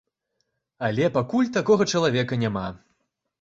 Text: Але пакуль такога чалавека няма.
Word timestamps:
Але 0.87 1.09
пакуль 1.17 1.51
такога 1.59 1.87
чалавека 1.93 2.41
няма. 2.47 2.65